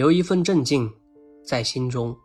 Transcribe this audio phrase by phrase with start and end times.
[0.00, 0.90] 留一份镇静
[1.44, 2.16] 在心中。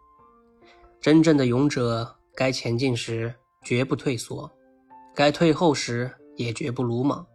[1.02, 4.50] 真正的勇者，该前进时绝不退缩，
[5.14, 7.28] 该退后时也绝不鲁莽。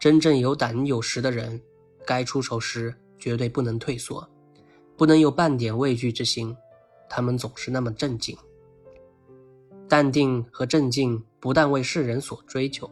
[0.00, 1.62] 真正有胆有识的人，
[2.04, 4.28] 该出手时绝对不能退缩，
[4.96, 6.52] 不能有半点畏惧之心。
[7.08, 8.36] 他们总是那么镇静。
[9.88, 12.90] 淡定和镇静不但为世人所追求，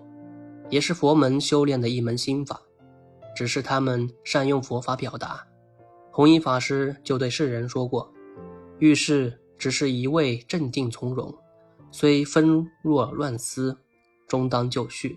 [0.71, 2.63] 也是佛门修炼的一门心法。
[3.35, 5.45] 只是他们善用佛法表达。
[6.19, 8.13] 弘一法师就对世人说过
[8.81, 11.33] ：“遇事只是一味镇定从容，
[11.93, 13.79] 虽纷若乱丝，
[14.27, 15.11] 终当就绪；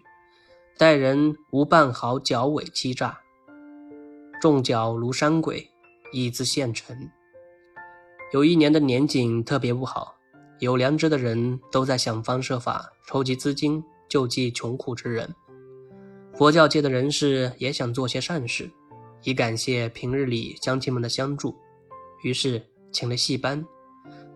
[0.78, 3.20] 待人无半毫狡伪欺诈，
[4.40, 5.68] 众脚如山鬼，
[6.14, 6.96] 亦自现成。”
[8.32, 10.16] 有一年的年景特别不好。
[10.60, 15.34] 有良知的人都在想方设法筹集资金救济穷苦之人，
[16.36, 18.70] 佛教界的人士也想做些善事，
[19.24, 21.56] 以感谢平日里乡亲们的相助，
[22.24, 23.64] 于是请了戏班，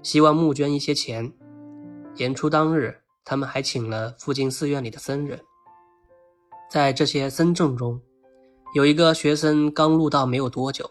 [0.03, 1.31] 希望募捐一些钱。
[2.17, 5.39] 演出当日，他们还请了附近寺院里的僧人。
[6.69, 7.99] 在这些僧众中，
[8.73, 10.89] 有一个学生刚入道没有多久，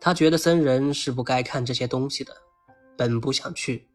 [0.00, 2.34] 他觉得僧人是不该看这些东西的，
[2.96, 3.86] 本不想去。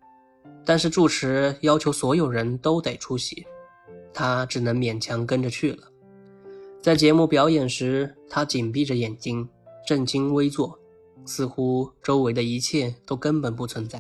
[0.66, 3.46] 但是住持要求所有人都得出席，
[4.14, 5.84] 他只能勉强跟着去了。
[6.86, 9.50] 在节目表演时，他紧闭着眼睛，
[9.88, 10.80] 正襟危坐，
[11.26, 14.00] 似乎周围的一切都根本不存在。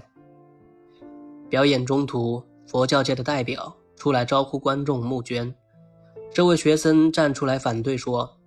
[1.49, 5.51] 表演中途，佛教界的代表出来招呼观众募捐，
[6.31, 8.37] 这位学生站出来反对说：“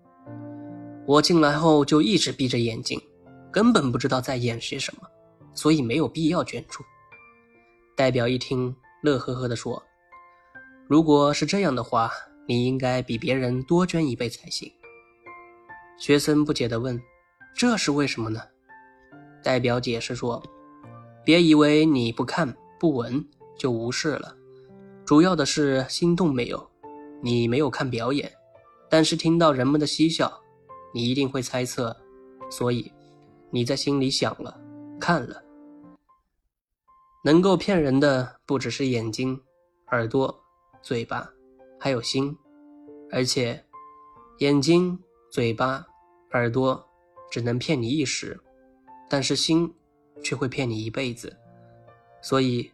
[1.05, 3.03] 我进来后就一直闭着眼睛，
[3.51, 5.09] 根本不知道在演些什么，
[5.53, 6.85] 所以没有必要捐助。”
[7.97, 8.73] 代表一听，
[9.03, 9.83] 乐呵呵地说
[10.87, 12.13] ：“如果是这样的话，
[12.49, 14.73] 你应该比别人多捐一倍才行。”
[16.01, 17.01] 学生不解地问
[17.55, 18.41] ：“这是为什么呢？”
[19.45, 20.43] 代表解释说
[21.25, 23.25] ：“别以为你不看不闻
[23.57, 24.35] 就无视了，
[25.05, 26.71] 主要的是心动没有。
[27.21, 28.33] 你没有看表演，
[28.89, 30.33] 但是听到人们的嬉笑，
[30.95, 31.97] 你一定会猜测，
[32.51, 32.91] 所以
[33.51, 34.57] 你在心里想了，
[35.01, 35.43] 看了。”
[37.25, 39.39] 能够骗人的不只是眼睛、
[39.91, 40.33] 耳朵、
[40.81, 41.29] 嘴巴，
[41.79, 42.37] 还有心。
[43.11, 43.65] 而且，
[44.39, 44.99] 眼睛、
[45.31, 45.85] 嘴巴、
[46.33, 46.85] 耳朵
[47.31, 48.39] 只能骗你一时，
[49.09, 49.73] 但是心
[50.23, 51.35] 却会骗你一辈子。
[52.21, 52.71] 所以，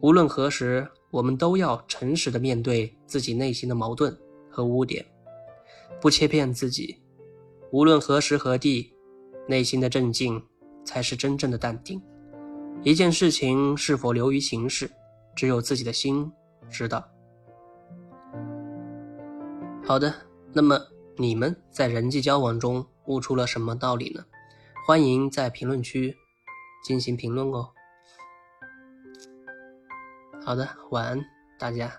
[0.00, 4.16] 无论何时，我们都要诚实的面对自己内心的矛盾
[4.48, 5.04] 和污点，
[6.00, 6.96] 不切骗自己。
[7.70, 8.92] 无论何时何地，
[9.48, 10.40] 内心的镇静
[10.84, 12.00] 才是真正的淡定。
[12.84, 14.90] 一件事情是否流于形式，
[15.34, 16.30] 只有自己的心
[16.70, 17.11] 知道。
[19.84, 20.14] 好的，
[20.54, 20.78] 那么
[21.16, 24.24] 你们在人际交往中悟出了什么道理呢？
[24.86, 26.16] 欢迎在评论区
[26.84, 27.68] 进行评论哦。
[30.44, 31.24] 好的，晚安，
[31.58, 31.92] 大家。